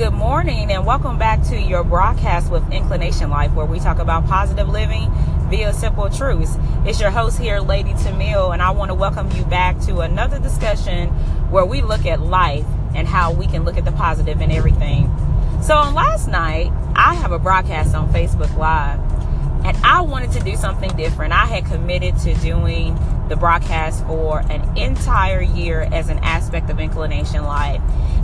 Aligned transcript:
good 0.00 0.14
morning, 0.14 0.72
and 0.72 0.86
welcome 0.86 1.18
back 1.18 1.42
to 1.42 1.60
your 1.60 1.84
broadcast 1.84 2.50
with 2.50 2.66
Inclination 2.72 3.28
Life, 3.28 3.52
where 3.52 3.66
we 3.66 3.78
talk 3.78 3.98
about 3.98 4.26
positive 4.26 4.66
living 4.66 5.12
via 5.50 5.74
simple 5.74 6.08
truths. 6.08 6.56
It's 6.86 6.98
your 6.98 7.10
host 7.10 7.38
here, 7.38 7.60
Lady 7.60 7.92
Tamil, 8.02 8.52
and 8.52 8.62
I 8.62 8.70
want 8.70 8.88
to 8.90 8.94
welcome 8.94 9.30
you 9.32 9.44
back 9.44 9.78
to 9.80 10.00
another 10.00 10.38
discussion 10.38 11.10
where 11.50 11.66
we 11.66 11.82
look 11.82 12.06
at 12.06 12.18
life 12.18 12.64
and 12.94 13.06
how 13.06 13.34
we 13.34 13.46
can 13.46 13.64
look 13.66 13.76
at 13.76 13.84
the 13.84 13.92
positive 13.92 14.40
in 14.40 14.50
everything. 14.50 15.14
So, 15.60 15.74
on 15.74 15.92
last 15.92 16.28
night, 16.28 16.72
I 16.96 17.12
have 17.12 17.32
a 17.32 17.38
broadcast 17.38 17.94
on 17.94 18.10
Facebook 18.10 18.56
Live, 18.56 19.00
and 19.66 19.76
I 19.84 20.00
wanted 20.00 20.32
to 20.32 20.40
do 20.40 20.56
something 20.56 20.96
different. 20.96 21.34
I 21.34 21.44
had 21.44 21.66
committed 21.66 22.16
to 22.20 22.32
doing 22.36 22.96
the 23.30 23.36
broadcast 23.36 24.04
for 24.06 24.40
an 24.50 24.76
entire 24.76 25.40
year 25.40 25.88
as 25.92 26.10
an 26.10 26.18
aspect 26.18 26.68
of 26.68 26.80
Inclination 26.80 27.44
Life 27.44 27.80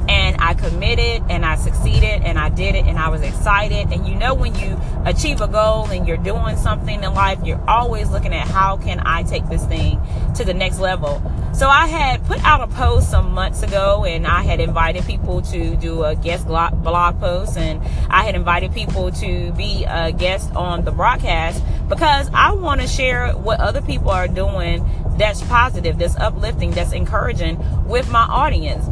and 0.09 0.37
I 0.39 0.55
committed 0.55 1.23
and 1.31 1.45
I 1.45 1.57
succeeded 1.57 2.23
and 2.23 2.39
I 2.39 2.49
did 2.49 2.75
it 2.75 2.87
and 2.87 2.99
I 2.99 3.09
was 3.09 3.23
excited. 3.23 3.93
And 3.93 4.07
you 4.07 4.15
know, 4.15 4.35
when 4.35 4.55
you 4.55 4.79
achieve 5.05 5.41
a 5.41 5.49
goal 5.49 5.87
and 5.87 6.07
you're 6.07 6.17
doing 6.17 6.57
something 6.57 7.03
in 7.03 7.15
life, 7.15 7.41
you're 7.45 7.63
always 7.69 8.11
looking 8.11 8.33
at 8.33 8.47
how 8.47 8.77
can 8.77 9.01
I 9.01 9.25
take 9.25 9.49
this 9.49 9.65
thing 9.67 10.01
to 10.37 10.45
the 10.45 10.55
next 10.55 10.79
level. 10.79 11.21
So 11.53 11.69
I 11.69 11.87
had 11.87 12.25
put 12.27 12.43
out 12.45 12.61
a 12.61 12.69
post 12.69 13.11
some 13.11 13.33
months 13.33 13.63
ago 13.63 14.05
and 14.05 14.27
I 14.27 14.43
had 14.43 14.61
invited 14.61 15.05
people 15.07 15.43
to 15.43 15.75
do 15.77 16.05
a 16.05 16.15
guest 16.15 16.47
blog 16.47 17.19
post 17.19 17.57
and 17.57 17.83
I 18.09 18.25
had 18.25 18.35
invited 18.35 18.73
people 18.75 19.11
to 19.13 19.53
be 19.53 19.85
a 19.89 20.13
guest 20.13 20.55
on 20.55 20.85
the 20.85 20.93
broadcast 20.93 21.63
because 21.89 22.29
I 22.35 22.53
want 22.53 22.81
to 22.81 22.87
share 22.87 23.33
what 23.33 23.59
other 23.59 23.81
people 23.81 24.11
are 24.11 24.29
doing 24.29 24.87
that's 25.17 25.43
positive, 25.43 25.99
that's 25.99 26.17
uplifting, 26.17 26.71
that's 26.73 26.93
encouraging 26.93 27.59
with 27.87 28.11
my 28.11 28.25
audience. 28.25 28.85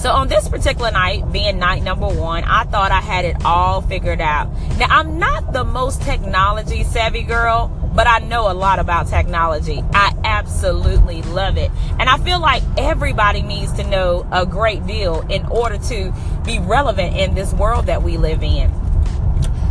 So 0.00 0.10
on 0.10 0.26
this 0.26 0.48
particular 0.48 0.90
night, 0.90 1.30
being 1.30 1.58
night 1.58 1.82
number 1.82 2.08
one, 2.08 2.42
I 2.44 2.64
thought 2.64 2.90
I 2.90 3.00
had 3.00 3.24
it 3.24 3.36
all 3.44 3.82
figured 3.82 4.20
out. 4.20 4.50
Now 4.76 4.86
I'm 4.88 5.18
not 5.18 5.52
the 5.52 5.62
most 5.62 6.02
technology 6.02 6.82
savvy 6.82 7.22
girl, 7.22 7.68
but 7.94 8.08
I 8.08 8.18
know 8.18 8.50
a 8.50 8.54
lot 8.54 8.78
about 8.78 9.06
technology. 9.06 9.84
I 9.94 10.12
absolutely 10.24 11.22
love 11.22 11.56
it. 11.56 11.70
And 12.00 12.08
I 12.08 12.18
feel 12.18 12.40
like 12.40 12.62
everybody 12.76 13.42
needs 13.42 13.72
to 13.74 13.84
know 13.84 14.26
a 14.32 14.44
great 14.44 14.86
deal 14.86 15.20
in 15.28 15.44
order 15.46 15.78
to 15.78 16.12
be 16.44 16.58
relevant 16.58 17.16
in 17.16 17.34
this 17.34 17.52
world 17.52 17.86
that 17.86 18.02
we 18.02 18.16
live 18.16 18.42
in. 18.42 18.72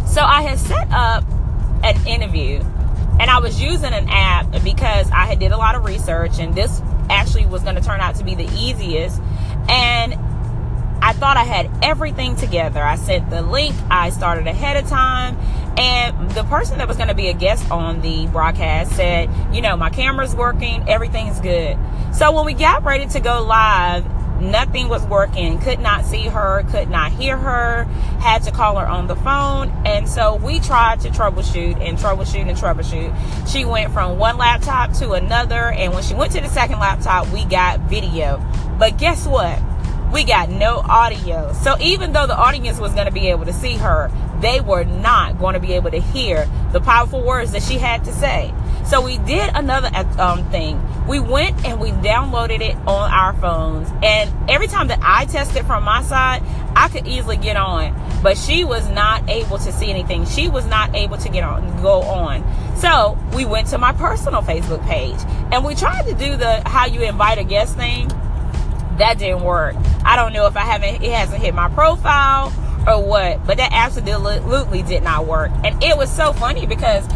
So 0.07 0.21
I 0.21 0.44
had 0.44 0.59
set 0.59 0.88
up 0.91 1.25
an 1.83 2.07
interview 2.07 2.63
and 3.22 3.30
I 3.30 3.38
was 3.38 3.61
using 3.61 3.94
an 3.94 4.09
app 4.09 4.52
because 4.64 5.09
I 5.11 5.27
had 5.27 5.38
did 5.38 5.52
a 5.52 5.58
lot 5.58 5.75
of 5.75 5.86
research 5.86 6.39
and 6.39 6.55
this 6.55 6.81
actually 7.08 7.45
was 7.45 7.61
going 7.61 7.75
to 7.75 7.81
turn 7.81 8.00
out 8.00 8.16
to 8.16 8.23
be 8.23 8.33
the 8.33 8.50
easiest 8.58 9.22
and 9.69 10.16
I 11.03 11.13
thought 11.13 11.38
I 11.38 11.44
had 11.44 11.69
everything 11.83 12.36
together. 12.36 12.81
I 12.81 12.95
sent 12.95 13.30
the 13.30 13.44
link, 13.44 13.75
I 13.91 14.09
started 14.09 14.47
ahead 14.47 14.83
of 14.83 14.89
time, 14.89 15.38
and 15.78 16.31
the 16.31 16.44
person 16.45 16.80
that 16.80 16.88
was 16.88 16.97
going 16.97 17.09
to 17.09 17.16
be 17.16 17.28
a 17.28 17.33
guest 17.33 17.69
on 17.69 18.02
the 18.02 18.25
broadcast 18.28 18.95
said, 18.95 19.30
You 19.53 19.61
know, 19.61 19.78
my 19.78 19.89
camera's 19.89 20.35
working, 20.35 20.88
everything's 20.89 21.39
good. 21.39 21.78
So 22.13 22.31
when 22.31 22.45
we 22.45 22.53
got 22.53 22.83
ready 22.83 23.08
to 23.08 23.19
go 23.19 23.44
live, 23.44 24.06
nothing 24.42 24.89
was 24.89 25.03
working. 25.06 25.59
Could 25.59 25.80
not 25.80 26.06
see 26.06 26.23
her, 26.23 26.64
could 26.70 26.89
not 26.89 27.11
hear 27.11 27.38
her, 27.38 27.86
had 28.20 28.44
to 28.44 28.52
call 28.52 28.78
her 28.78 28.88
on 28.88 29.08
the 29.08 29.16
phone. 29.17 29.70
And 29.86 30.09
so 30.09 30.36
we 30.36 30.59
tried 30.59 31.00
to 31.02 31.09
troubleshoot 31.09 31.80
and 31.80 31.97
troubleshoot 31.97 32.47
and 32.47 32.58
troubleshoot. 32.58 33.52
She 33.52 33.66
went 33.66 33.94
from 33.94 34.17
one 34.17 34.38
laptop 34.38 34.94
to 34.94 35.12
another. 35.12 35.72
And 35.72 35.94
when 35.94 36.03
she 36.03 36.14
went 36.14 36.31
to 36.34 36.42
the 36.42 36.50
second 36.50 36.80
laptop, 36.80 37.28
we 37.30 37.45
got 37.45 37.80
video. 37.81 38.44
But 38.78 38.97
guess 38.97 39.28
what? 39.28 39.62
We 40.12 40.25
got 40.25 40.50
no 40.50 40.78
audio. 40.78 41.53
So 41.53 41.78
even 41.80 42.12
though 42.12 42.28
the 42.28 42.36
audience 42.36 42.80
was 42.80 42.94
going 42.94 43.06
to 43.06 43.14
be 43.14 43.30
able 43.30 43.45
to 43.45 43.53
see 43.53 43.78
her, 43.78 44.12
they 44.42 44.59
were 44.59 44.84
not 44.84 45.39
going 45.39 45.53
to 45.53 45.59
be 45.59 45.73
able 45.73 45.92
to 45.92 46.02
hear 46.02 46.50
the 46.73 46.81
powerful 46.81 47.23
words 47.23 47.52
that 47.52 47.64
she 47.64 47.78
had 47.78 48.03
to 48.06 48.12
say. 48.12 48.53
So 48.86 49.02
we 49.02 49.18
did 49.19 49.50
another 49.56 49.90
um, 50.19 50.50
thing. 50.52 50.81
We 51.08 51.19
went 51.19 51.66
and 51.66 51.80
we 51.80 51.92
downloaded 51.92 52.62
it 52.62 52.75
on 52.88 53.12
our 53.12 53.34
phones. 53.34 53.90
And 54.03 54.31
every 54.50 54.68
time 54.68 54.88
that 54.90 55.00
I 55.02 55.25
tested 55.25 55.66
from 55.66 55.84
my 55.84 56.02
side, 56.03 56.44
I 56.75 56.90
could 56.90 57.08
easily 57.08 57.38
get 57.38 57.58
on. 57.58 57.96
But 58.22 58.38
she 58.38 58.64
was 58.64 58.88
not 58.90 59.30
able 59.30 59.58
to 59.58 59.72
see 59.72 59.90
anything. 59.90 60.25
She 60.25 60.47
was 60.47 60.66
not 60.66 60.96
able 60.96 61.18
to 61.18 61.30
get 61.30 61.44
on, 61.44 61.81
go 61.81 62.02
on. 62.02 62.46
So 62.75 63.18
we 63.36 63.46
went 63.46 63.68
to 63.68 63.78
my 63.78 63.94
personal 63.94 64.42
Facebook 64.42 64.86
page 64.86 65.19
and 65.52 65.66
we 65.66 65.75
tried 65.75 66.06
to 66.08 66.13
do 66.13 66.36
the 66.36 66.62
how 66.68 66.86
you 66.86 67.02
invite 67.02 67.38
a 67.38 67.44
guest 67.44 67.75
thing. 67.78 68.08
That 68.98 69.18
didn't 69.18 69.44
work. 69.44 69.75
I 70.03 70.16
don't 70.16 70.34
know 70.34 70.46
if 70.48 70.56
I 70.56 70.62
haven't, 70.62 71.03
it 71.03 71.12
hasn't 71.12 71.42
hit 71.42 71.56
my 71.56 71.69
profile 71.69 72.53
or 72.88 73.03
what, 73.03 73.46
but 73.46 73.58
that 73.58 73.72
absolutely 73.72 74.84
did 74.84 75.03
not 75.03 75.25
work. 75.25 75.52
And 75.63 75.81
it 75.84 75.98
was 75.98 76.12
so 76.12 76.34
funny 76.34 76.66
because 76.66 77.08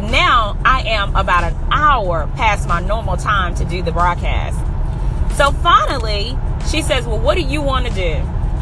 now 0.00 0.56
I 0.64 0.82
am 0.88 1.14
about 1.14 1.44
an 1.44 1.56
hour 1.70 2.28
past 2.36 2.66
my 2.66 2.80
normal 2.80 3.16
time 3.16 3.54
to 3.56 3.64
do 3.64 3.82
the 3.82 3.92
broadcast. 3.92 4.56
So 5.36 5.50
finally, 5.50 6.36
she 6.70 6.82
says, 6.82 7.06
Well, 7.06 7.18
what 7.18 7.34
do 7.34 7.42
you 7.42 7.60
want 7.60 7.86
to 7.86 7.92
do? 7.92 8.00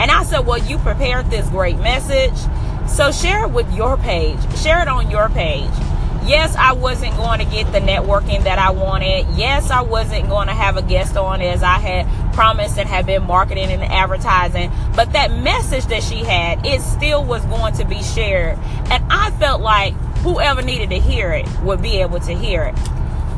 And 0.00 0.10
I 0.10 0.24
said, 0.24 0.46
Well, 0.46 0.58
you 0.58 0.78
prepared 0.78 1.30
this 1.30 1.48
great 1.48 1.78
message. 1.78 2.34
So 2.88 3.12
share 3.12 3.44
it 3.44 3.50
with 3.50 3.72
your 3.72 3.96
page, 3.96 4.38
share 4.58 4.82
it 4.82 4.88
on 4.88 5.10
your 5.10 5.28
page. 5.28 5.70
Yes, 6.26 6.54
I 6.54 6.72
wasn't 6.72 7.16
going 7.16 7.38
to 7.38 7.44
get 7.44 7.72
the 7.72 7.80
networking 7.80 8.44
that 8.44 8.58
I 8.58 8.70
wanted. 8.70 9.26
Yes, 9.36 9.70
I 9.70 9.80
wasn't 9.80 10.28
going 10.28 10.48
to 10.48 10.52
have 10.52 10.76
a 10.76 10.82
guest 10.82 11.16
on 11.16 11.40
as 11.40 11.62
I 11.62 11.78
had 11.78 12.34
promised 12.34 12.78
and 12.78 12.88
had 12.88 13.06
been 13.06 13.24
marketing 13.24 13.70
and 13.70 13.82
advertising. 13.82 14.70
But 14.94 15.12
that 15.14 15.32
message 15.32 15.86
that 15.86 16.02
she 16.02 16.18
had, 16.18 16.64
it 16.64 16.82
still 16.82 17.24
was 17.24 17.44
going 17.46 17.74
to 17.74 17.84
be 17.84 18.02
shared. 18.02 18.58
And 18.90 19.02
I 19.10 19.30
felt 19.32 19.62
like 19.62 19.94
whoever 20.22 20.62
needed 20.62 20.90
to 20.90 20.98
hear 20.98 21.32
it 21.32 21.46
would 21.60 21.82
be 21.82 22.00
able 22.00 22.20
to 22.20 22.34
hear 22.34 22.62
it. 22.64 22.74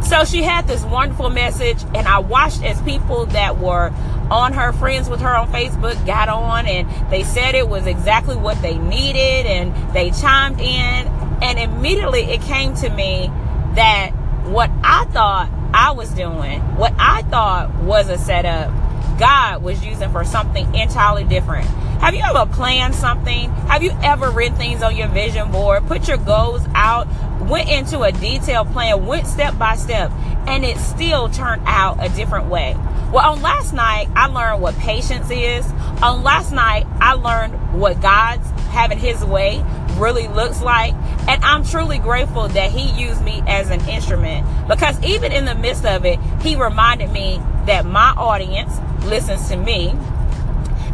So 0.04 0.24
she 0.24 0.42
had 0.42 0.66
this 0.66 0.82
wonderful 0.84 1.30
message, 1.30 1.82
and 1.94 2.08
I 2.08 2.18
watched 2.18 2.62
as 2.62 2.80
people 2.82 3.26
that 3.26 3.58
were 3.58 3.92
on 4.30 4.52
her, 4.52 4.72
friends 4.72 5.08
with 5.08 5.20
her 5.20 5.34
on 5.34 5.48
Facebook, 5.52 6.04
got 6.06 6.28
on 6.28 6.66
and 6.66 6.88
they 7.10 7.22
said 7.22 7.54
it 7.54 7.68
was 7.68 7.86
exactly 7.86 8.36
what 8.36 8.60
they 8.62 8.76
needed, 8.76 9.46
and 9.46 9.94
they 9.94 10.10
chimed 10.10 10.60
in. 10.60 11.06
And 11.42 11.58
immediately 11.58 12.22
it 12.22 12.42
came 12.42 12.74
to 12.76 12.90
me 12.90 13.30
that 13.74 14.10
what 14.44 14.70
I 14.82 15.04
thought 15.06 15.50
I 15.72 15.92
was 15.92 16.10
doing, 16.10 16.60
what 16.76 16.94
I 16.98 17.22
thought 17.22 17.72
was 17.82 18.08
a 18.08 18.18
setup, 18.18 18.70
God 19.18 19.62
was 19.62 19.84
using 19.84 20.10
for 20.10 20.24
something 20.24 20.74
entirely 20.74 21.24
different. 21.24 21.68
Have 22.02 22.16
you 22.16 22.22
ever 22.24 22.46
planned 22.52 22.96
something? 22.96 23.48
Have 23.68 23.84
you 23.84 23.92
ever 24.02 24.28
written 24.28 24.56
things 24.56 24.82
on 24.82 24.96
your 24.96 25.06
vision 25.06 25.52
board, 25.52 25.86
put 25.86 26.08
your 26.08 26.16
goals 26.16 26.62
out, 26.74 27.06
went 27.42 27.70
into 27.70 28.02
a 28.02 28.10
detailed 28.10 28.72
plan, 28.72 29.06
went 29.06 29.28
step 29.28 29.56
by 29.56 29.76
step, 29.76 30.10
and 30.48 30.64
it 30.64 30.78
still 30.78 31.28
turned 31.28 31.62
out 31.64 32.04
a 32.04 32.08
different 32.08 32.46
way? 32.46 32.74
Well, 33.12 33.30
on 33.30 33.40
last 33.40 33.72
night, 33.72 34.08
I 34.16 34.26
learned 34.26 34.60
what 34.60 34.74
patience 34.78 35.30
is. 35.30 35.64
On 36.02 36.24
last 36.24 36.50
night, 36.50 36.88
I 37.00 37.12
learned 37.12 37.78
what 37.78 38.00
God's 38.00 38.50
having 38.72 38.98
his 38.98 39.24
way 39.24 39.64
really 39.96 40.26
looks 40.26 40.60
like. 40.60 40.94
And 41.28 41.44
I'm 41.44 41.62
truly 41.62 42.00
grateful 42.00 42.48
that 42.48 42.72
he 42.72 42.90
used 43.00 43.22
me 43.22 43.44
as 43.46 43.70
an 43.70 43.80
instrument 43.88 44.44
because 44.66 45.00
even 45.04 45.30
in 45.30 45.44
the 45.44 45.54
midst 45.54 45.84
of 45.84 46.04
it, 46.04 46.18
he 46.42 46.56
reminded 46.56 47.12
me 47.12 47.40
that 47.66 47.86
my 47.86 48.12
audience 48.16 48.76
listens 49.04 49.48
to 49.50 49.56
me 49.56 49.94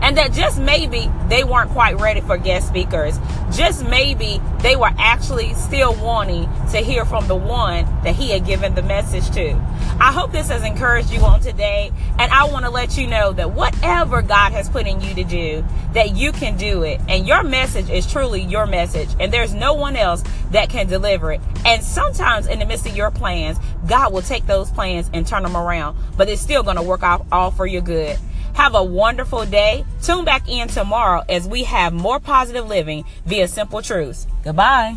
and 0.03 0.17
that 0.17 0.33
just 0.33 0.61
maybe 0.61 1.11
they 1.29 1.45
weren't 1.45 1.71
quite 1.71 1.99
ready 2.01 2.21
for 2.21 2.37
guest 2.37 2.69
speakers. 2.69 3.19
Just 3.53 3.85
maybe 3.89 4.41
they 4.61 4.77
were 4.77 4.91
actually 4.99 5.55
still 5.55 5.95
wanting 5.95 6.49
to 6.71 6.79
hear 6.79 7.05
from 7.05 7.27
the 7.29 7.37
one 7.37 7.85
that 8.05 8.15
he 8.15 8.31
had 8.31 8.45
given 8.47 8.75
the 8.75 8.83
message 8.83 9.31
to. 9.31 9.53
I 10.01 10.13
hope 10.13 10.31
this 10.31 10.49
has 10.49 10.63
encouraged 10.63 11.11
you 11.11 11.21
on 11.21 11.41
today. 11.41 11.91
And 12.19 12.33
I 12.33 12.45
want 12.45 12.65
to 12.65 12.71
let 12.71 12.97
you 12.97 13.07
know 13.07 13.33
that 13.33 13.53
whatever 13.53 14.23
God 14.23 14.53
has 14.53 14.69
put 14.69 14.87
in 14.87 15.01
you 15.01 15.15
to 15.15 15.25
do, 15.25 15.65
that 15.93 16.17
you 16.17 16.33
can 16.33 16.57
do 16.57 16.83
it. 16.83 17.01
And 17.09 17.27
your 17.27 17.43
message 17.43 17.91
is 17.91 18.11
truly 18.11 18.43
your 18.43 18.67
message. 18.67 19.09
And 19.19 19.33
there's 19.33 19.55
no 19.55 19.75
one 19.75 19.97
else 19.97 20.23
that 20.53 20.69
can 20.71 20.87
deliver 20.87 21.33
it. 21.33 21.41
And 21.65 21.83
sometimes 21.83 22.47
in 22.47 22.59
the 22.61 22.67
midst 22.67 22.87
of 22.87 22.97
your 22.97 23.11
plans, 23.11 23.59
God 23.87 24.13
will 24.13 24.23
take 24.23 24.47
those 24.47 24.71
plans 24.71 25.11
and 25.13 25.27
turn 25.27 25.43
them 25.43 25.57
around. 25.57 25.97
But 26.17 26.29
it's 26.29 26.41
still 26.41 26.63
going 26.63 26.77
to 26.77 26.83
work 26.83 27.03
out 27.03 27.27
all 27.33 27.51
for 27.51 27.67
your 27.67 27.83
good. 27.83 28.19
Have 28.55 28.75
a 28.75 28.83
wonderful 28.83 29.45
day. 29.47 29.85
Tune 30.03 30.25
back 30.25 30.49
in 30.49 30.69
tomorrow 30.69 31.23
as 31.29 31.47
we 31.47 31.65
have 31.65 31.93
more 31.93 32.21
positive 32.21 32.67
living 32.67 33.05
via 33.25 33.49
simple 33.49 33.83
truths. 33.83 34.27
Goodbye. 34.45 34.97